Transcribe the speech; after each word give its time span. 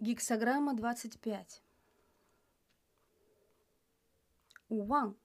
Гексограмма 0.00 0.74
25. 0.74 1.62
Уан. 4.68 5.16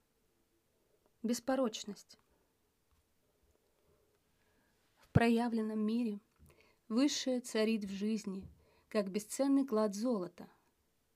Беспорочность. 1.24 2.20
В 4.98 5.10
проявленном 5.10 5.80
мире 5.80 6.20
высшее 6.88 7.40
царит 7.40 7.84
в 7.84 7.90
жизни, 7.90 8.48
как 8.88 9.10
бесценный 9.10 9.66
клад 9.66 9.96
золота, 9.96 10.48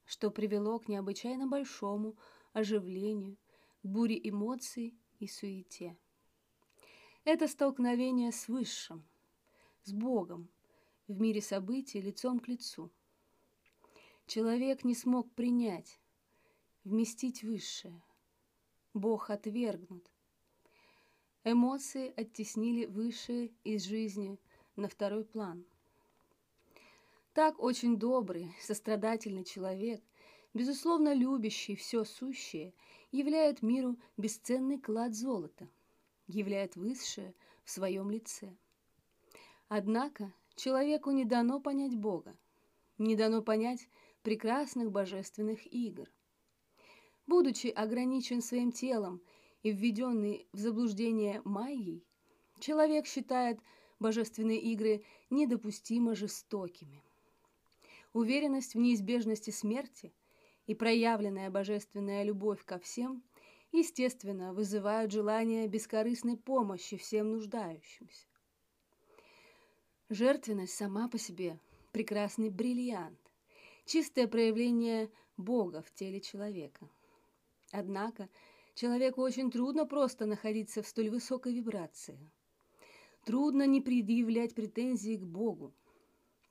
что 0.05 0.33
привело 0.33 0.81
к 0.81 0.89
необычайно 0.89 1.47
большому 1.47 2.19
оживлению, 2.53 3.39
буре 3.85 4.19
эмоций 4.29 4.99
и 5.21 5.29
суете. 5.29 5.97
Это 7.23 7.47
столкновение 7.47 8.33
с 8.33 8.49
Высшим, 8.49 9.07
с 9.85 9.93
Богом, 9.93 10.51
в 11.07 11.21
мире 11.21 11.41
событий 11.41 12.01
лицом 12.03 12.41
к 12.41 12.49
лицу– 12.49 12.91
Человек 14.27 14.85
не 14.85 14.95
смог 14.95 15.31
принять, 15.33 16.01
вместить 16.83 17.43
высшее. 17.43 18.03
Бог 18.95 19.29
отвергнут. 19.29 20.11
Эмоции 21.45 22.13
оттеснили 22.17 22.87
высшее 22.87 23.53
из 23.65 23.85
жизни 23.85 24.39
на 24.77 24.89
второй 24.89 25.25
план. 25.25 25.67
Так 27.35 27.63
очень 27.63 27.99
добрый, 27.99 28.51
сострадательный 28.63 29.45
человек, 29.45 30.03
безусловно 30.55 31.13
любящий 31.13 31.77
все 31.77 32.05
сущее, 32.05 32.73
являет 33.13 33.61
миру 33.61 33.99
бесценный 34.17 34.79
клад 34.79 35.15
золота, 35.15 35.69
являет 36.29 36.77
высшее 36.77 37.35
в 37.63 37.71
своем 37.71 38.11
лице. 38.11 38.57
Однако 39.69 40.33
человеку 40.55 41.11
не 41.11 41.27
дано 41.27 41.61
понять 41.61 41.95
Бога, 41.95 42.35
не 42.97 43.17
дано 43.17 43.43
понять 43.43 43.87
прекрасных 44.25 44.91
божественных 44.91 45.71
игр. 45.73 46.11
Будучи 47.27 47.67
ограничен 47.67 48.41
своим 48.41 48.73
телом 48.73 49.23
и 49.63 49.71
введенный 49.71 50.49
в 50.53 50.59
заблуждение 50.59 51.43
майей, 51.45 52.03
человек 52.59 53.07
считает 53.07 53.61
божественные 54.01 54.61
игры 54.61 55.05
недопустимо 55.29 56.15
жестокими. 56.15 57.03
Уверенность 58.15 58.75
в 58.75 58.79
неизбежности 58.79 59.51
смерти 59.51 60.15
и 60.67 60.75
проявленная 60.75 61.51
божественная 61.51 62.23
любовь 62.23 62.65
ко 62.65 62.79
всем, 62.79 63.23
естественно, 63.73 64.55
вызывают 64.55 65.13
желание 65.13 65.69
бескорыстной 65.69 66.39
помощи 66.39 66.97
всем 66.97 67.33
нуждающимся. 67.33 68.27
Жертвенность 70.09 70.75
сама 70.75 71.09
по 71.09 71.19
себе– 71.19 71.61
прекрасный 71.93 72.49
бриллиант, 72.49 73.19
чистое 73.85 74.27
проявление 74.27 75.11
Бога 75.37 75.83
в 75.83 75.93
теле 75.93 76.21
человека. 76.21 76.89
Однако 77.71 78.29
человеку 78.75 79.21
очень 79.21 79.51
трудно 79.51 79.87
просто 79.87 80.27
находиться 80.27 80.83
в 80.83 80.89
столь 80.89 81.11
высокой 81.11 81.55
вибрации. 81.55 82.19
Трудно 83.25 83.67
не 83.67 83.81
предъявлять 83.81 84.55
претензии 84.55 85.17
к 85.17 85.25
Богу. 85.25 85.75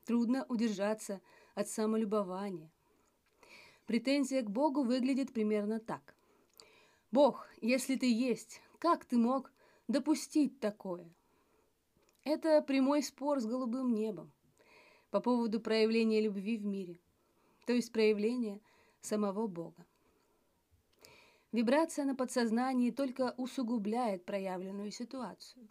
Трудно 0.06 0.46
удержаться 0.50 1.22
от 1.56 1.70
самолюбования. 1.70 2.72
Претензия 3.86 4.42
к 4.42 4.50
Богу 4.50 4.84
выглядит 4.84 5.34
примерно 5.34 5.80
так. 5.80 6.16
«Бог, 7.12 7.48
если 7.62 7.96
ты 7.96 8.12
есть, 8.12 8.62
как 8.80 9.06
ты 9.06 9.18
мог 9.18 9.52
допустить 9.88 10.60
такое?» 10.60 11.08
Это 12.24 12.62
прямой 12.62 13.04
спор 13.04 13.40
с 13.40 13.46
голубым 13.46 13.94
небом 13.94 14.32
по 15.12 15.20
поводу 15.20 15.60
проявления 15.60 16.22
любви 16.22 16.58
в 16.58 16.66
мире– 16.66 17.00
то 17.66 17.74
есть 17.74 17.92
проявление 17.92 18.62
самого 19.02 19.48
Бога. 19.48 19.86
Вибрация 21.52 22.06
на 22.06 22.16
подсознании 22.16 22.92
только 22.92 23.34
усугубляет 23.38 24.26
проявленную 24.26 24.92
ситуацию. 24.92 25.68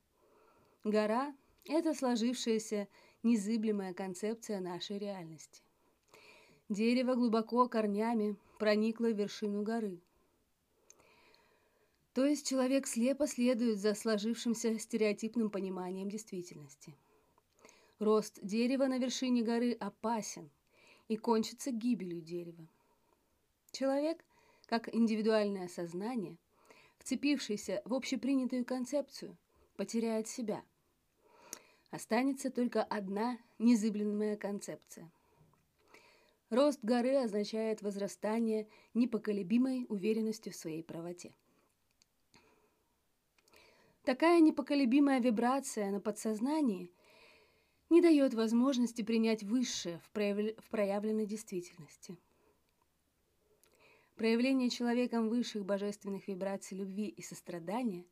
Гора– 0.84 1.34
это 1.64 1.92
сложившаяся 1.92 2.88
незыблемая 3.22 3.92
концепция 3.92 4.60
нашей 4.60 4.98
реальности. 4.98 5.62
Дерево 6.68 7.14
глубоко 7.14 7.68
корнями 7.68 8.36
проникло 8.58 9.06
в 9.06 9.18
вершину 9.18 9.62
горы. 9.62 10.00
То 12.14 12.24
есть 12.24 12.48
человек 12.48 12.86
слепо 12.86 13.26
следует 13.26 13.78
за 13.78 13.94
сложившимся 13.94 14.78
стереотипным 14.78 15.50
пониманием 15.50 16.08
действительности. 16.08 16.94
Рост 17.98 18.38
дерева 18.42 18.86
на 18.86 18.98
вершине 18.98 19.42
горы 19.42 19.72
опасен– 19.72 20.50
и 21.08 21.16
кончится 21.16 21.70
гибелью 21.70 22.20
дерева. 22.20 22.66
Человек, 23.70 24.24
как 24.66 24.94
индивидуальное 24.94 25.68
сознание, 25.68 26.36
вцепившийся 26.98 27.82
в 27.84 27.94
общепринятую 27.94 28.64
концепцию, 28.64 29.36
потеряет 29.76 30.28
себя. 30.28 30.62
Останется 31.90 32.50
только 32.50 32.82
одна 32.82 33.38
незыблемая 33.58 34.36
концепция. 34.36 35.10
Рост 36.50 36.80
горы 36.82 37.16
означает 37.16 37.82
возрастание 37.82 38.68
непоколебимой 38.94 39.86
уверенностью 39.88 40.52
в 40.52 40.56
своей 40.56 40.82
правоте. 40.82 41.34
Такая 44.04 44.40
непоколебимая 44.40 45.20
вибрация 45.20 45.90
на 45.90 46.00
подсознании– 46.00 46.90
не 47.92 48.00
дает 48.00 48.32
возможности 48.32 49.02
принять 49.02 49.42
высшее 49.42 49.98
в, 49.98 50.10
прояв... 50.10 50.56
в 50.64 50.70
проявленной 50.70 51.26
действительности. 51.26 52.16
Проявление 54.16 54.70
человеком 54.70 55.28
высших 55.28 55.66
божественных 55.66 56.26
вибраций 56.26 56.78
любви 56.78 57.08
и 57.08 57.20
сострадания 57.20 58.06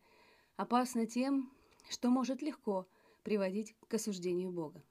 опасно 0.56 1.06
тем, 1.06 1.50
что 1.88 2.10
может 2.10 2.42
легко 2.42 2.86
приводить 3.22 3.74
к 3.88 3.94
осуждению 3.94 4.50
Бога. 4.50 4.82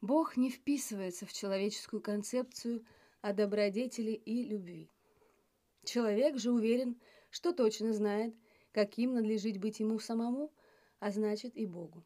Бог 0.00 0.36
не 0.36 0.50
вписывается 0.50 1.24
в 1.24 1.32
человеческую 1.32 2.02
концепцию 2.02 2.84
о 3.20 3.32
добродетели 3.32 4.10
и 4.12 4.42
любви. 4.42 4.90
Человек 5.84 6.36
же 6.38 6.50
уверен, 6.50 7.00
что 7.30 7.52
точно 7.52 7.92
знает, 7.92 8.34
каким 8.72 9.14
надлежит 9.14 9.58
быть 9.58 9.78
ему 9.78 10.00
самому, 10.00 10.52
а 10.98 11.12
значит 11.12 11.56
и 11.56 11.64
Богу. 11.64 12.02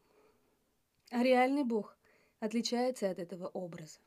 А 1.10 1.24
реальный 1.24 1.64
Бог 1.64 1.96
отличается 2.38 3.10
от 3.10 3.18
этого 3.18 3.48
образа. 3.48 3.98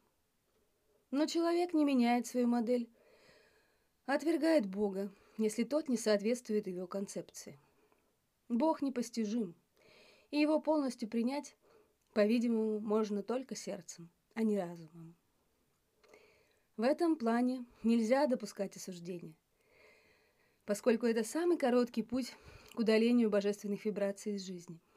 Но 1.12 1.25
человек 1.25 1.74
не 1.74 1.84
меняет 1.84 2.28
свою 2.28 2.47
модель, 2.47 2.90
а 4.06 4.14
отвергает 4.14 4.66
Бога, 4.66 5.12
если 5.38 5.66
тот 5.66 5.90
не 5.90 5.97
соответствует 5.97 6.66
его 6.68 6.88
концепции. 6.88 7.59
Бог 8.47 8.81
непостижим, 8.81 9.53
и 10.31 10.40
его 10.40 10.62
полностью 10.62 11.09
принять, 11.09 11.58
по-видимому, 12.13 12.80
можно 12.80 13.22
только 13.22 13.56
сердцем, 13.56 14.09
а 14.34 14.44
не 14.44 14.58
разумом. 14.58 15.16
В 16.78 16.84
этом 16.84 17.18
плане 17.18 17.66
нельзя 17.84 18.28
допускать 18.28 18.78
осуждения, 18.78 19.36
поскольку 20.66 21.06
это 21.06 21.24
самый 21.24 21.58
короткий 21.58 22.02
путь 22.02 22.34
к 22.74 22.80
удалению 22.80 23.30
божественных 23.30 23.84
вибраций 23.84 24.36
из 24.36 24.46
жизни– 24.46 24.80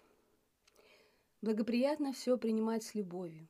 Благоприятно 1.47 2.13
все 2.13 2.37
принимать 2.37 2.83
с 2.83 2.97
любовью. 2.97 3.47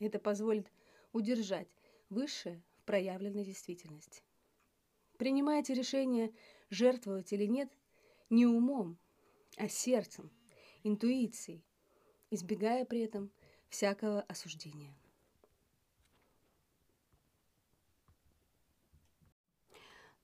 Это 0.00 0.18
позволит 0.18 0.70
удержать 1.14 1.66
высшее 2.10 2.62
в 2.76 2.84
проявленной 2.84 3.42
действительности. 3.42 4.22
Принимайте 5.16 5.72
решение, 5.72 6.34
жертвовать 6.68 7.32
или 7.32 7.46
нет, 7.46 7.72
не 8.28 8.44
умом, 8.44 8.98
а 9.56 9.66
сердцем, 9.66 10.30
интуицией, 10.82 11.64
избегая 12.30 12.84
при 12.84 13.00
этом 13.00 13.32
всякого 13.70 14.20
осуждения. 14.20 14.94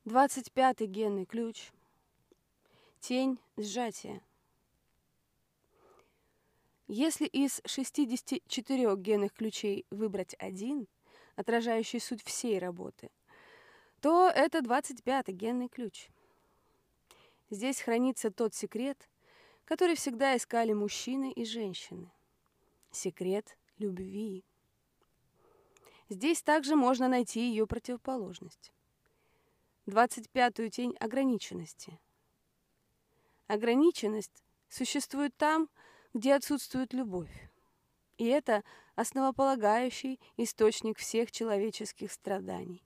Двадцать 0.05 0.53
пятый 0.53 0.89
генный 0.89 1.25
ключ. 1.25 1.73
Тень 3.01 3.41
сжатия. 3.57 4.23
Если 6.89 7.27
из 7.27 7.61
64 7.65 8.97
генных 8.97 9.33
ключей 9.33 9.87
выбрать 9.91 10.35
один, 10.39 10.89
отражающий 11.37 12.01
суть 12.01 12.23
всей 12.23 12.59
работы, 12.59 13.11
то 14.01 14.29
это 14.29 14.59
25-й 14.59 15.33
генный 15.33 15.69
ключ. 15.69 16.09
Здесь 17.51 17.81
хранится 17.81 18.31
тот 18.31 18.55
секрет, 18.55 19.09
который 19.65 19.95
всегда 19.95 20.37
искали 20.37 20.73
мужчины 20.73 21.33
и 21.33 21.45
женщины. 21.45 22.11
Секрет 22.91 23.57
любви. 23.79 24.45
Здесь 26.09 26.43
также 26.43 26.77
можно 26.77 27.09
найти 27.09 27.49
ее 27.49 27.67
противоположность. 27.67 28.73
25-ю 29.87 30.69
тень 30.69 30.97
ограниченности. 31.01 31.99
Ограниченность 33.47 34.45
существует 34.69 35.37
там, 35.37 35.69
где 35.69 35.82
отсутствует 36.31 36.93
любовь. 36.93 37.51
И 38.19 38.27
это 38.27 38.63
основополагающий 38.95 40.21
источник 40.37 40.99
всех 40.99 41.31
человеческих 41.31 42.13
страданий. 42.13 42.85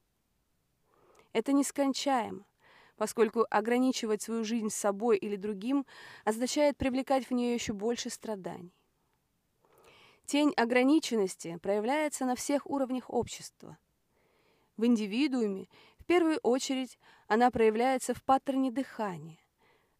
Это 1.32 1.52
нескончаемо, 1.52 2.46
поскольку 2.96 3.44
ограничивать 3.50 4.22
свою 4.22 4.44
жизнь 4.44 4.70
собой 4.70 5.18
или 5.18 5.36
другим 5.36 5.84
означает 6.24 6.76
привлекать 6.76 7.26
в 7.28 7.32
нее 7.32 7.52
еще 7.52 7.72
больше 7.72 8.10
страданий. 8.10 8.72
Тень 10.24 10.52
ограниченности 10.56 11.58
проявляется 11.62 12.24
на 12.24 12.34
всех 12.34 12.66
уровнях 12.66 13.10
общества. 13.10 13.78
В 14.76 14.84
индивидууме, 14.86 15.68
в 15.98 16.04
первую 16.04 16.38
очередь, 16.38 16.98
она 17.28 17.50
проявляется 17.50 18.14
в 18.14 18.22
паттерне 18.22 18.70
дыхания, 18.70 19.38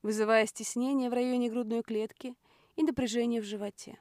вызывая 0.03 0.47
стеснение 0.47 1.11
в 1.11 1.13
районе 1.13 1.51
грудной 1.51 1.83
клетки 1.83 2.35
и 2.77 2.83
напряжение 2.83 3.41
в 3.41 3.45
животе. 3.45 3.99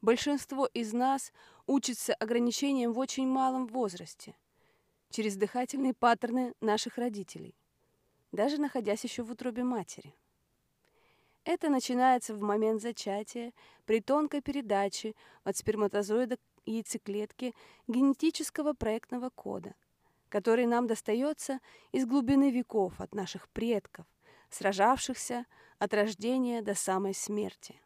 Большинство 0.00 0.66
из 0.66 0.92
нас 0.92 1.32
учится 1.66 2.14
ограничениям 2.14 2.92
в 2.92 2.98
очень 2.98 3.26
малом 3.26 3.66
возрасте, 3.66 4.34
через 5.10 5.36
дыхательные 5.36 5.94
паттерны 5.94 6.54
наших 6.60 6.98
родителей, 6.98 7.54
даже 8.32 8.58
находясь 8.58 9.04
еще 9.04 9.22
в 9.22 9.30
утробе 9.30 9.64
матери. 9.64 10.14
Это 11.44 11.68
начинается 11.68 12.34
в 12.34 12.40
момент 12.40 12.80
зачатия 12.80 13.52
при 13.84 14.00
тонкой 14.00 14.40
передаче 14.40 15.14
от 15.42 15.56
сперматозоида 15.56 16.38
яйцеклетки 16.64 17.54
генетического 17.86 18.72
проектного 18.72 19.30
кода, 19.30 19.74
который 20.30 20.66
нам 20.66 20.86
достается 20.86 21.60
из 21.92 22.06
глубины 22.06 22.50
веков 22.50 23.00
от 23.00 23.14
наших 23.14 23.48
предков, 23.50 24.06
сражавшихся 24.54 25.46
от 25.78 25.92
рождения 25.92 26.62
до 26.62 26.74
самой 26.74 27.14
смерти. 27.14 27.80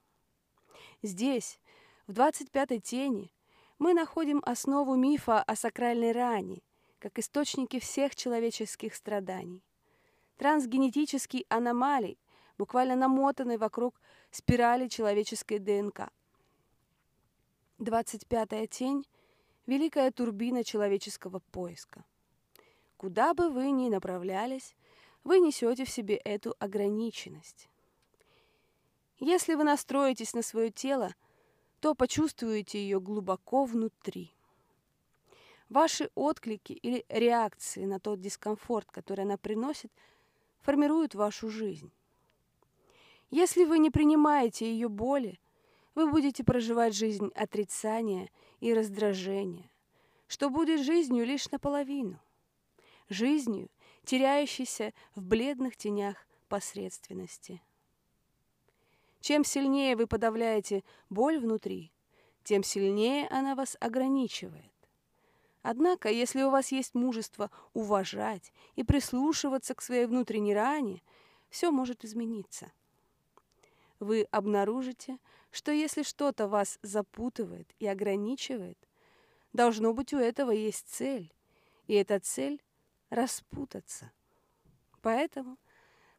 Здесь, 1.02 1.60
в 2.06 2.12
25-й 2.12 2.80
тени, 2.80 3.32
мы 3.78 3.94
находим 3.94 4.42
основу 4.44 4.94
мифа 4.94 5.42
о 5.42 5.56
сакральной 5.56 6.12
ране, 6.12 6.62
как 6.98 7.18
источнике 7.18 7.80
всех 7.80 8.14
человеческих 8.14 8.94
страданий. 8.94 9.64
Трансгенетический 10.36 11.46
аномалий, 11.48 12.18
буквально 12.58 12.96
намотанный 12.96 13.56
вокруг 13.56 14.00
спирали 14.30 14.88
человеческой 14.88 15.58
ДНК. 15.58 16.10
25-я 17.78 18.66
тень– 18.66 19.06
великая 19.66 20.10
турбина 20.10 20.64
человеческого 20.64 21.40
поиска. 21.52 22.04
Куда 22.96 23.34
бы 23.34 23.50
вы 23.50 23.70
ни 23.70 23.88
направлялись, 23.88 24.74
вы 25.24 25.40
несете 25.40 25.84
в 25.84 25.90
себе 25.90 26.16
эту 26.16 26.54
ограниченность. 26.58 27.68
Если 29.18 29.54
вы 29.54 29.64
настроитесь 29.64 30.34
на 30.34 30.42
свое 30.42 30.70
тело, 30.70 31.14
то 31.80 31.94
почувствуете 31.94 32.80
ее 32.80 33.00
глубоко 33.00 33.64
внутри. 33.64 34.32
Ваши 35.68 36.10
отклики 36.14 36.72
или 36.72 37.04
реакции 37.08 37.84
на 37.84 38.00
тот 38.00 38.20
дискомфорт, 38.20 38.90
который 38.90 39.24
она 39.24 39.36
приносит, 39.36 39.92
формируют 40.60 41.14
вашу 41.14 41.50
жизнь. 41.50 41.92
Если 43.30 43.64
вы 43.64 43.78
не 43.78 43.90
принимаете 43.90 44.70
ее 44.70 44.88
боли, 44.88 45.38
вы 45.94 46.10
будете 46.10 46.44
проживать 46.44 46.94
жизнь 46.94 47.30
отрицания 47.34 48.30
и 48.60 48.72
раздражения, 48.72 49.70
что 50.26 50.48
будет 50.48 50.80
жизнью 50.80 51.26
лишь 51.26 51.50
наполовину. 51.50 52.18
Жизнью, 53.08 53.68
теряющейся 54.08 54.94
в 55.14 55.22
бледных 55.22 55.76
тенях 55.76 56.16
посредственности. 56.48 57.62
Чем 59.20 59.44
сильнее 59.44 59.96
вы 59.96 60.06
подавляете 60.06 60.82
боль 61.10 61.38
внутри, 61.38 61.92
тем 62.42 62.62
сильнее 62.62 63.28
она 63.28 63.54
вас 63.54 63.76
ограничивает. 63.80 64.72
Однако, 65.62 66.08
если 66.08 66.42
у 66.42 66.50
вас 66.50 66.72
есть 66.72 66.94
мужество 66.94 67.50
уважать 67.74 68.52
и 68.76 68.82
прислушиваться 68.82 69.74
к 69.74 69.82
своей 69.82 70.06
внутренней 70.06 70.54
ране, 70.54 71.02
все 71.50 71.70
может 71.70 72.04
измениться 72.04 72.72
вы 74.00 74.28
обнаружите, 74.30 75.18
что 75.50 75.72
если 75.72 76.02
что-то 76.02 76.48
вас 76.48 76.78
запутывает 76.82 77.68
и 77.78 77.86
ограничивает, 77.86 78.78
должно 79.52 79.92
быть 79.92 80.12
у 80.12 80.18
этого 80.18 80.50
есть 80.50 80.88
цель, 80.88 81.32
и 81.86 81.94
эта 81.94 82.20
цель– 82.20 82.62
распутаться. 83.10 84.12
Поэтому, 85.02 85.58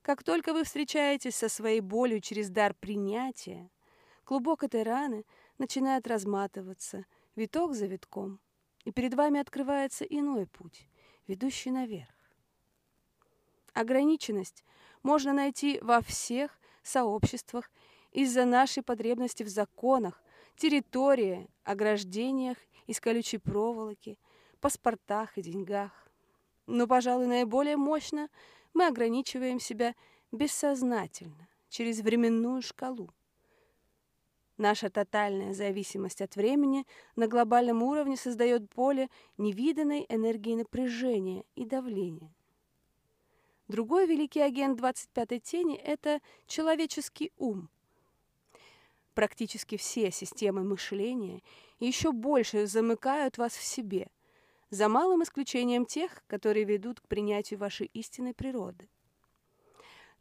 как 0.02 0.24
только 0.24 0.54
вы 0.54 0.64
встречаетесь 0.64 1.36
со 1.36 1.50
своей 1.50 1.82
болью 1.82 2.22
через 2.22 2.50
дар 2.50 2.74
принятия, 2.74 3.70
клубок 4.24 4.64
этой 4.64 4.84
раны 4.84 5.26
начинает 5.58 6.08
разматываться 6.08 7.06
виток 7.36 7.74
за 7.74 7.86
витком, 7.88 8.40
и 8.86 8.92
перед 8.92 9.14
вами 9.14 9.40
открывается 9.40 10.06
иной 10.06 10.48
путь, 10.48 10.88
ведущий 11.28 11.72
наверх. 11.72 12.14
Ограниченность 13.74 14.64
можно 15.04 15.34
найти 15.34 15.80
во 15.82 16.02
всех 16.02 16.60
сообществах 16.84 17.72
из-за 18.12 18.46
нашей 18.46 18.84
потребности 18.84 19.44
в 19.44 19.50
законах, 19.50 20.24
территории, 20.56 21.48
ограждениях 21.64 22.58
из 22.88 23.00
колючей 23.00 23.38
проволоки, 23.38 24.18
паспортах 24.60 25.38
и 25.38 25.42
деньгах. 25.42 26.09
Но, 26.70 26.86
пожалуй, 26.86 27.26
наиболее 27.26 27.78
мощно 27.78 28.30
мы 28.76 28.86
ограничиваем 28.86 29.60
себя 29.60 29.96
бессознательно, 30.32 31.50
через 31.68 32.00
временную 32.02 32.62
шкалу. 32.62 33.10
Наша 34.58 34.92
тотальная 34.92 35.56
зависимость 35.56 36.22
от 36.22 36.36
времени 36.36 36.86
на 37.16 37.28
глобальном 37.28 37.82
уровне 37.82 38.16
создает 38.16 38.70
поле 38.70 39.10
невиданной 39.40 40.06
энергии 40.10 40.54
напряжения 40.54 41.44
и 41.56 41.66
давления. 41.66 42.32
Другой 43.68 44.06
великий 44.06 44.42
агент 44.42 44.80
25-й 44.80 45.40
тени– 45.40 45.76
это 45.84 46.20
человеческий 46.46 47.32
ум. 47.40 47.70
Практически 49.16 49.76
все 49.76 50.12
системы 50.12 50.64
мышления 50.64 51.42
еще 51.80 52.12
больше 52.12 52.68
замыкают 52.68 53.40
вас 53.40 53.54
в 53.54 53.64
себе, 53.64 54.12
за 54.70 54.88
малым 54.88 55.24
исключением 55.24 55.86
тех, 55.86 56.24
которые 56.28 56.66
ведут 56.66 57.00
к 57.00 57.08
принятию 57.08 57.60
вашей 57.60 57.88
истинной 57.88 58.34
природы. 58.34 58.88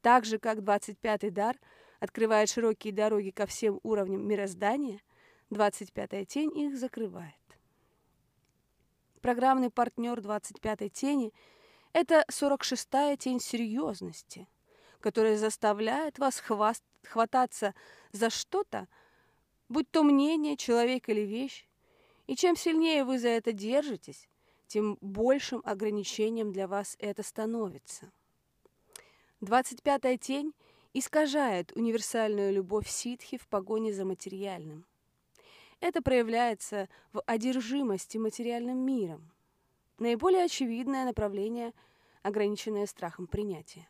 Так 0.00 0.24
же, 0.24 0.38
как 0.38 0.58
25-й 0.58 1.30
дар 1.30 1.58
открывает 2.00 2.48
широкие 2.48 2.92
дороги 2.92 3.30
ко 3.30 3.46
всем 3.46 3.80
уровням 3.82 4.26
мироздания, 4.26 5.00
25-я 5.50 6.24
тень 6.24 6.56
их 6.56 6.76
закрывает. 6.76 7.34
Программный 9.20 9.70
партнер 9.70 10.18
25-й 10.18 10.90
тени– 10.90 11.32
это 11.92 12.24
46-я 12.30 13.16
тень 13.16 13.40
серьезности, 13.40 14.46
которая 15.00 15.36
заставляет 15.36 16.18
вас 16.18 16.38
хваст... 16.38 16.84
хвататься 17.02 17.74
за 18.12 18.30
что-то, 18.30 18.86
будь 19.68 19.90
то 19.90 20.02
мнение, 20.02 20.56
человек 20.56 21.08
или 21.08 21.22
вещь. 21.22 21.66
И 22.26 22.36
чем 22.36 22.56
сильнее 22.56 23.04
вы 23.04 23.18
за 23.18 23.28
это 23.28 23.52
держитесь, 23.52 24.28
тем 24.68 24.96
большим 25.00 25.60
ограничением 25.64 26.52
для 26.52 26.68
вас 26.68 26.96
это 27.00 27.22
становится. 27.22 28.12
25-я 29.40 30.16
тень 30.16 30.54
искажает 30.92 31.72
универсальную 31.72 32.52
любовь 32.52 32.88
ситхи 32.88 33.36
в 33.36 33.48
погоне 33.48 33.92
за 33.92 34.04
материальным. 34.04 34.84
Это 35.80 36.02
проявляется 36.02 36.88
в 37.12 37.22
одержимости 37.26 38.18
материальным 38.18 38.78
миром– 38.78 39.32
Наиболее 39.98 40.44
очевидное 40.44 41.04
направление, 41.04 41.74
ограниченное 42.22 42.86
страхом 42.86 43.26
принятия. 43.26 43.88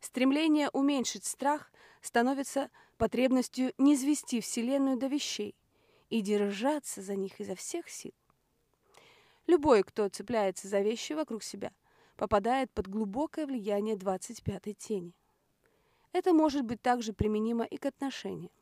Стремление 0.00 0.70
уменьшить 0.70 1.26
страх 1.26 1.70
становится 2.00 2.70
потребностью 2.96 3.74
не 3.76 3.94
звести 3.94 4.40
Вселенную 4.40 4.96
до 4.96 5.08
вещей 5.08 5.54
и 6.08 6.22
держаться 6.22 7.02
за 7.02 7.14
них 7.14 7.40
изо 7.40 7.54
всех 7.54 7.90
сил. 7.90 8.14
Любой, 9.46 9.82
кто 9.82 10.08
цепляется 10.08 10.68
за 10.68 10.80
вещи 10.80 11.12
вокруг 11.12 11.42
себя, 11.42 11.72
попадает 12.16 12.70
под 12.70 12.88
глубокое 12.88 13.46
влияние 13.46 13.96
25-й 13.96 14.74
тени. 14.74 15.14
Это 16.12 16.32
может 16.32 16.64
быть 16.64 16.82
также 16.82 17.12
применимо 17.12 17.64
и 17.64 17.76
к 17.76 17.86
отношениям. 17.86 18.52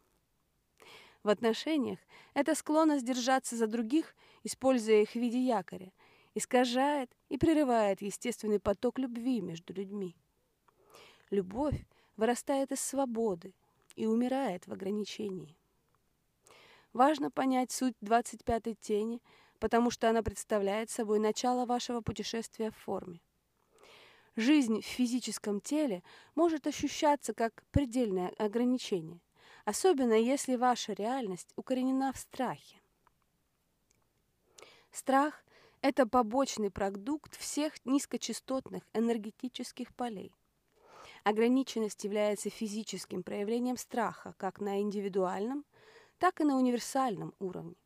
В 1.22 1.28
отношениях 1.30 1.98
эта 2.34 2.54
склонность 2.54 3.04
держаться 3.04 3.56
за 3.56 3.66
других, 3.66 4.14
используя 4.44 5.02
их 5.02 5.10
в 5.10 5.16
виде 5.16 5.40
якоря, 5.40 5.92
искажает 6.34 7.10
и 7.28 7.36
прерывает 7.36 8.00
естественный 8.00 8.60
поток 8.60 8.98
любви 8.98 9.40
между 9.40 9.72
людьми. 9.72 10.14
Любовь 11.30 11.84
вырастает 12.16 12.72
из 12.72 12.80
свободы 12.80 13.52
и 13.96 14.06
умирает 14.06 14.66
в 14.66 14.72
ограничении. 14.72 15.56
Важно 16.92 17.30
понять 17.30 17.70
суть 17.70 17.94
25-й 18.00 18.74
тени, 18.74 19.20
потому 19.58 19.90
что 19.90 20.08
она 20.08 20.22
представляет 20.22 20.90
собой 20.90 21.18
начало 21.18 21.66
вашего 21.66 22.00
путешествия 22.00 22.70
в 22.70 22.76
форме. 22.76 23.20
Жизнь 24.36 24.82
в 24.82 24.84
физическом 24.84 25.60
теле 25.60 26.02
может 26.36 26.66
ощущаться 26.66 27.34
как 27.34 27.64
предельное 27.72 28.32
ограничение, 28.38 29.20
особенно 29.64 30.12
если 30.12 30.54
ваша 30.54 30.92
реальность 30.92 31.52
укоренена 31.56 32.12
в 32.12 32.18
страхе. 32.18 32.80
Страх– 34.92 35.44
это 35.82 36.06
побочный 36.06 36.70
продукт 36.70 37.36
всех 37.36 37.84
низкочастотных 37.84 38.84
энергетических 38.94 39.94
полей. 39.94 40.32
Ограниченность 41.24 42.04
является 42.04 42.48
физическим 42.48 43.22
проявлением 43.22 43.76
страха 43.76 44.34
как 44.38 44.60
на 44.60 44.80
индивидуальном, 44.80 45.64
так 46.18 46.40
и 46.40 46.44
на 46.44 46.56
универсальном 46.56 47.34
уровне. 47.38 47.76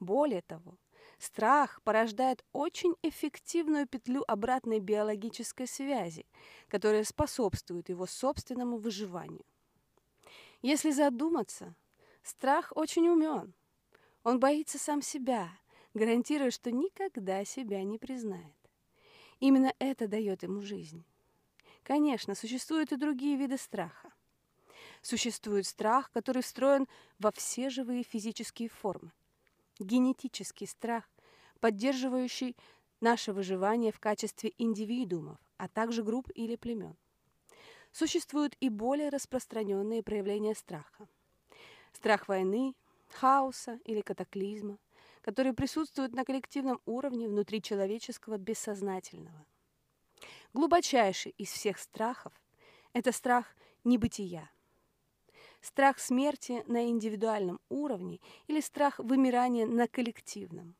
Более 0.00 0.42
того, 0.42 0.76
страх 1.24 1.80
порождает 1.82 2.44
очень 2.52 2.94
эффективную 3.02 3.86
петлю 3.86 4.24
обратной 4.28 4.78
биологической 4.78 5.66
связи, 5.66 6.26
которая 6.68 7.04
способствует 7.04 7.88
его 7.88 8.06
собственному 8.06 8.76
выживанию. 8.76 9.44
Если 10.62 10.90
задуматься, 10.90 11.74
страх 12.22 12.72
очень 12.74 13.08
умен. 13.08 13.54
Он 14.22 14.38
боится 14.38 14.78
сам 14.78 15.02
себя, 15.02 15.50
гарантируя, 15.92 16.50
что 16.50 16.70
никогда 16.70 17.44
себя 17.44 17.82
не 17.82 17.98
признает. 17.98 18.54
Именно 19.40 19.74
это 19.78 20.08
дает 20.08 20.42
ему 20.42 20.60
жизнь. 20.60 21.04
Конечно, 21.82 22.34
существуют 22.34 22.92
и 22.92 22.96
другие 22.96 23.36
виды 23.36 23.58
страха. 23.58 24.12
Существует 25.02 25.66
страх, 25.66 26.10
который 26.12 26.42
встроен 26.42 26.88
во 27.18 27.30
все 27.30 27.68
живые 27.68 28.02
физические 28.04 28.70
формы. 28.70 29.12
Генетический 29.78 30.66
страх, 30.66 31.04
поддерживающий 31.64 32.58
наше 33.00 33.32
выживание 33.32 33.90
в 33.90 33.98
качестве 33.98 34.52
индивидуумов, 34.58 35.38
а 35.56 35.66
также 35.66 36.02
групп 36.02 36.28
или 36.34 36.56
племен. 36.56 36.94
Существуют 37.90 38.54
и 38.60 38.68
более 38.68 39.08
распространенные 39.08 40.02
проявления 40.02 40.54
страха. 40.54 41.08
Страх 41.94 42.28
войны, 42.28 42.74
хаоса 43.14 43.80
или 43.86 44.02
катаклизма, 44.02 44.76
которые 45.22 45.54
присутствуют 45.54 46.12
на 46.12 46.26
коллективном 46.26 46.82
уровне 46.84 47.28
внутри 47.28 47.62
человеческого 47.62 48.36
бессознательного. 48.36 49.46
Глубочайший 50.52 51.34
из 51.38 51.48
всех 51.48 51.78
страхов– 51.78 52.34
это 52.92 53.10
страх 53.10 53.56
небытия. 53.84 54.50
Страх 55.62 55.98
смерти 55.98 56.62
на 56.66 56.86
индивидуальном 56.90 57.58
уровне 57.70 58.20
или 58.48 58.60
страх 58.60 58.98
вымирания 58.98 59.64
на 59.64 59.88
коллективном. 59.88 60.76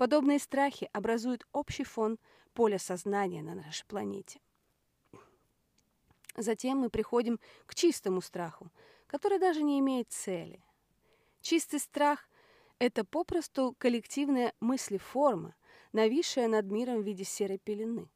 Подобные 0.00 0.38
страхи 0.38 0.88
образуют 0.94 1.46
общий 1.52 1.84
фон 1.84 2.18
поля 2.54 2.78
сознания 2.78 3.42
на 3.42 3.54
нашей 3.54 3.84
планете. 3.84 4.40
Затем 6.38 6.78
мы 6.78 6.88
приходим 6.88 7.38
к 7.66 7.74
чистому 7.74 8.22
страху, 8.22 8.70
который 9.06 9.38
даже 9.38 9.62
не 9.62 9.78
имеет 9.78 10.10
цели. 10.10 10.64
Чистый 11.42 11.80
страх– 11.80 12.30
это 12.78 13.04
попросту 13.04 13.74
коллективная 13.76 14.54
мыслеформа, 14.60 15.54
нависшая 15.92 16.48
над 16.48 16.64
миром 16.70 17.02
в 17.02 17.04
виде 17.04 17.24
серой 17.24 17.58
пелены 17.58 18.08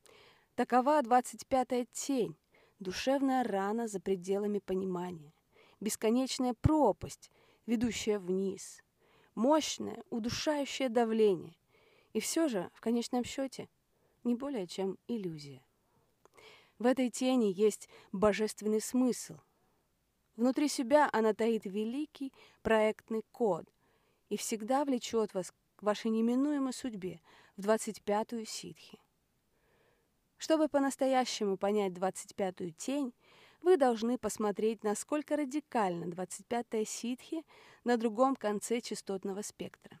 –Такова 0.54 1.02
двадцать 1.02 1.48
пятая 1.48 1.88
тень, 1.90 2.36
душевная 2.78 3.42
рана 3.42 3.88
за 3.88 3.98
пределами 3.98 4.60
понимания, 4.60 5.32
бесконечная 5.80 6.54
пропасть, 6.54 7.32
ведущая 7.66 8.20
вниз, 8.20 8.81
мощное, 9.34 10.02
удушающее 10.10 10.88
давление. 10.88 11.56
И 12.12 12.20
все 12.20 12.48
же, 12.48 12.70
в 12.74 12.80
конечном 12.80 13.24
счете, 13.24 13.68
не 14.24 14.34
более 14.34 14.66
чем 14.66 14.98
иллюзия. 15.08 15.64
В 16.78 16.86
этой 16.86 17.10
тени 17.10 17.52
есть 17.52 17.88
божественный 18.10 18.80
смысл. 18.80 19.38
Внутри 20.36 20.68
себя 20.68 21.08
она 21.12 21.34
таит 21.34 21.64
великий 21.64 22.32
проектный 22.62 23.22
код 23.32 23.66
и 24.28 24.36
всегда 24.36 24.84
влечет 24.84 25.34
вас 25.34 25.52
к 25.76 25.82
вашей 25.82 26.10
неминуемой 26.10 26.72
судьбе 26.72 27.20
в 27.56 27.62
двадцать 27.62 28.02
пятую 28.02 28.46
ситхи. 28.46 28.98
Чтобы 30.38 30.68
по-настоящему 30.68 31.56
понять 31.56 31.92
25-ю 31.92 32.70
тень, 32.72 33.12
вы 33.62 33.76
должны 33.76 34.18
посмотреть, 34.18 34.84
насколько 34.84 35.36
радикально 35.36 36.04
25-я 36.04 36.84
ситхи 36.84 37.44
на 37.84 37.96
другом 37.96 38.36
конце 38.36 38.80
частотного 38.80 39.42
спектра. 39.42 40.00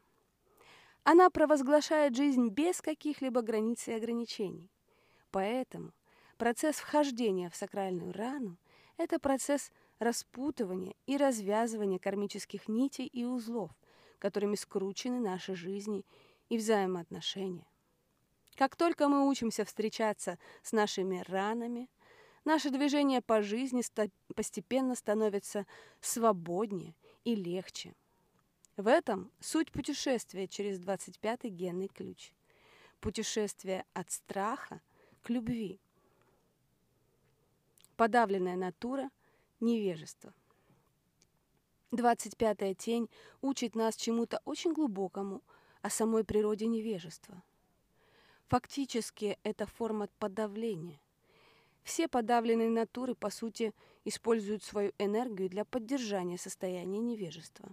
Она 1.04 1.30
провозглашает 1.30 2.14
жизнь 2.14 2.48
без 2.48 2.80
каких-либо 2.80 3.42
границ 3.42 3.88
и 3.88 3.92
ограничений. 3.92 4.70
Поэтому 5.30 5.92
процесс 6.36 6.76
вхождения 6.76 7.50
в 7.50 7.56
сакральную 7.56 8.12
рану– 8.12 8.56
это 8.96 9.18
процесс 9.18 9.72
распутывания 9.98 10.94
и 11.06 11.16
развязывания 11.16 11.98
кармических 11.98 12.68
нитей 12.68 13.06
и 13.06 13.24
узлов, 13.24 13.70
которыми 14.18 14.54
скручены 14.54 15.18
наши 15.18 15.54
жизни 15.54 16.04
и 16.48 16.58
взаимоотношения. 16.58 17.66
Как 18.54 18.76
только 18.76 19.08
мы 19.08 19.28
учимся 19.28 19.64
встречаться 19.64 20.38
с 20.62 20.72
нашими 20.72 21.24
ранами, 21.26 21.88
наше 22.44 22.70
движение 22.70 23.20
по 23.20 23.42
жизни 23.42 23.82
постепенно 24.34 24.94
становится 24.94 25.66
свободнее 26.00 26.94
и 27.24 27.34
легче. 27.34 27.94
В 28.76 28.86
этом 28.86 29.30
суть 29.40 29.70
путешествия 29.70 30.48
через 30.48 30.80
25-й 30.80 31.50
генный 31.50 31.88
ключ. 31.88 32.32
Путешествие 33.00 33.84
от 33.92 34.10
страха 34.10 34.80
к 35.22 35.30
любви. 35.30 35.78
Подавленная 37.96 38.56
натура– 38.56 39.10
невежество. 39.60 40.32
25-я 41.90 42.74
тень 42.74 43.10
учит 43.42 43.74
нас 43.74 43.96
чему-то 43.96 44.40
очень 44.44 44.72
глубокому 44.72 45.42
о 45.82 45.90
самой 45.90 46.24
природе 46.24 46.66
невежества– 46.66 47.42
Фактически 48.52 49.38
это 49.44 49.64
форма 49.64 50.10
подавления. 50.18 51.00
Все 51.82 52.08
подавленные 52.08 52.70
натуры, 52.70 53.14
по 53.14 53.30
сути, 53.30 53.72
используют 54.04 54.62
свою 54.62 54.92
энергию 54.98 55.48
для 55.48 55.64
поддержания 55.64 56.38
состояния 56.38 56.98
невежества. 56.98 57.68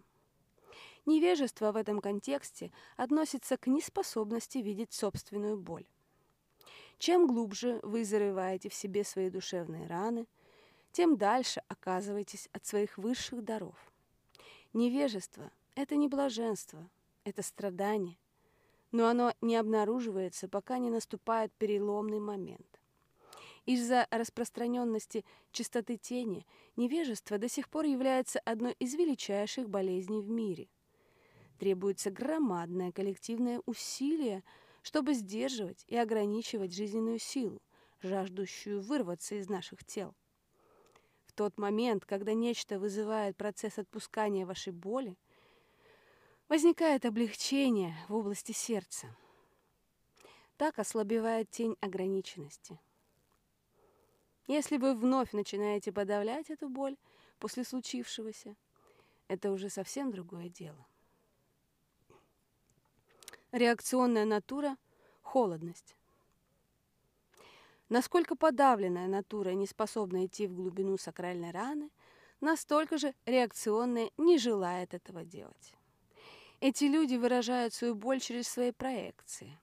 Невежество 1.05 1.71
в 1.71 1.75
этом 1.75 2.01
контексте 2.01 2.71
относится 2.97 3.57
к 3.57 3.67
неспособности 3.67 4.59
видеть 4.59 4.93
собственную 4.93 5.57
боль. 5.57 5.85
Чем 6.97 7.27
глубже 7.27 7.79
вы 7.81 8.03
зарываете 8.03 8.69
в 8.69 8.73
себе 8.73 9.03
свои 9.03 9.29
душевные 9.29 9.87
раны, 9.87 10.27
тем 10.91 11.17
дальше 11.17 11.61
оказываетесь 11.67 12.49
от 12.51 12.65
своих 12.65 12.97
высших 12.97 13.43
даров. 13.43 13.77
Невежество– 14.73 15.51
это 15.75 15.95
не 15.95 16.07
блаженство, 16.07 16.89
это 17.23 17.41
страдание– 17.41 18.17
но 18.91 19.07
оно 19.07 19.33
не 19.41 19.55
обнаруживается, 19.55 20.47
пока 20.47 20.77
не 20.77 20.89
наступает 20.89 21.51
переломный 21.53 22.19
момент. 22.19 22.78
Из-за 23.69 24.07
распространенности 24.09 25.23
чистоты 25.51 25.97
тени 25.97 26.47
невежество 26.75 27.37
до 27.37 27.47
сих 27.47 27.69
пор 27.69 27.85
является 27.85 28.39
одной 28.39 28.73
из 28.79 28.95
величайших 28.95 29.69
болезней 29.69 30.21
в 30.23 30.27
мире. 30.27 30.69
Требуется 31.59 32.09
громадное 32.09 32.91
коллективное 32.91 33.61
усилие, 33.67 34.43
чтобы 34.81 35.13
сдерживать 35.13 35.85
и 35.85 35.95
ограничивать 35.95 36.73
жизненную 36.73 37.19
силу, 37.19 37.61
жаждущую 38.01 38.81
вырваться 38.81 39.35
из 39.35 39.47
наших 39.49 39.83
тел. 39.83 40.15
В 41.27 41.33
тот 41.33 41.59
момент, 41.59 42.05
когда 42.05 42.33
нечто 42.33 42.79
вызывает 42.79 43.37
процесс 43.37 43.77
отпускания 43.77 44.47
вашей 44.47 44.73
боли, 44.73 45.15
Возникает 46.47 47.05
облегчение 47.05 47.95
в 48.07 48.15
области 48.15 48.51
сердца. 48.51 49.15
Так 50.57 50.79
ослабевает 50.79 51.51
тень 51.51 51.75
ограниченности. 51.79 52.79
Если 54.49 54.77
вы 54.77 54.95
вновь 54.95 55.31
начинаете 55.31 55.91
подавлять 55.91 56.49
эту 56.49 56.69
боль 56.69 56.97
после 57.37 57.63
случившегося, 57.63 58.55
это 59.27 59.51
уже 59.51 59.69
совсем 59.69 60.11
другое 60.11 60.49
дело. 60.49 60.87
Реакционная 63.51 64.25
натура– 64.25 64.75
холодность. 65.21 65.95
Насколько 67.89 68.35
подавленная 68.35 69.07
натура 69.07 69.51
не 69.51 69.67
способна 69.67 70.25
идти 70.25 70.47
в 70.47 70.55
глубину 70.55 70.97
сакральной 70.97 71.51
раны, 71.51 71.91
настолько 72.41 72.97
же 72.97 73.13
реакционная 73.27 74.09
не 74.17 74.39
желает 74.39 74.95
этого 74.95 75.23
делать. 75.23 75.75
Эти 76.59 76.85
люди 76.85 77.17
выражают 77.17 77.75
свою 77.75 77.93
боль 77.93 78.19
через 78.19 78.47
свои 78.47 78.71
проекции. 78.71 79.59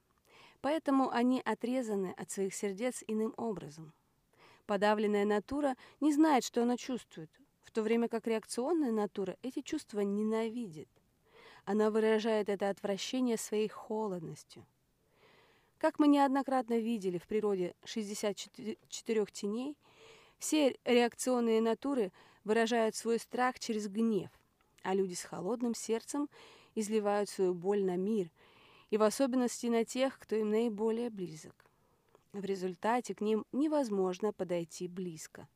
Поэтому 0.61 1.09
они 1.09 1.41
отрезаны 1.41 2.13
от 2.15 2.31
своих 2.31 2.55
сердец 2.55 3.03
иным 3.05 3.33
образом. 3.35 3.93
Подавленная 4.67 5.23
натура 5.23 5.77
не 6.01 6.11
знает, 6.11 6.43
что 6.43 6.61
она 6.61 6.75
чувствует, 6.75 7.31
в 7.63 7.71
то 7.71 7.81
время 7.81 8.09
как 8.09 8.27
реакционная 8.27 8.91
натура 8.91 9.37
эти 9.41 9.61
чувства 9.61 10.01
ненавидит. 10.01 10.89
Она 11.63 11.89
выражает 11.89 12.49
это 12.49 12.69
отвращение 12.69 13.37
своей 13.37 13.69
холодностью. 13.69 14.65
Как 15.77 15.99
мы 15.99 16.07
неоднократно 16.09 16.77
видели 16.79 17.17
в 17.17 17.27
природе 17.27 17.75
64 17.85 19.25
теней, 19.27 19.77
все 20.37 20.75
реакционные 20.83 21.61
натуры 21.61 22.11
выражают 22.43 22.95
свой 22.95 23.19
страх 23.19 23.59
через 23.59 23.87
гнев, 23.87 24.29
а 24.83 24.93
люди 24.93 25.13
с 25.13 25.23
холодным 25.23 25.75
сердцем 25.75 26.27
изливают 26.75 27.29
свою 27.29 27.53
боль 27.53 27.85
на 27.85 27.95
мир, 27.95 28.29
и 28.89 28.97
в 28.97 29.03
особенности 29.03 29.67
на 29.67 29.85
тех, 29.85 30.19
кто 30.19 30.35
им 30.35 30.49
наиболее 30.49 31.09
близок. 31.09 31.66
В 32.37 32.45
результате 32.45 33.15
к 33.15 33.21
ним 33.21 33.47
невозможно 33.51 34.31
подойти 34.31 34.87
близко. 34.87 35.47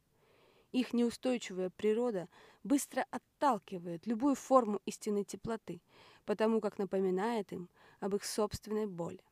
Их 0.72 0.94
неустойчивая 0.94 1.70
природа 1.70 2.28
быстро 2.64 3.06
отталкивает 3.12 4.08
любую 4.08 4.34
форму 4.34 4.82
истинной 4.88 5.24
теплоты, 5.24 5.80
потому 6.26 6.60
как 6.60 6.80
напоминает 6.80 7.54
им 7.54 7.70
об 8.00 8.16
их 8.16 8.26
собственной 8.26 8.88
боли. 8.88 9.24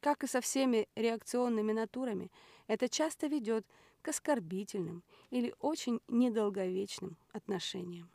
Как 0.00 0.24
и 0.24 0.26
со 0.26 0.40
всеми 0.40 0.88
реакционными 0.96 1.70
натурами, 1.70 2.32
это 2.66 2.88
часто 2.88 3.28
ведет 3.28 3.64
к 4.02 4.08
оскорбительным 4.08 5.04
или 5.30 5.54
очень 5.60 6.00
недолговечным 6.08 7.16
отношениям. 7.30 8.10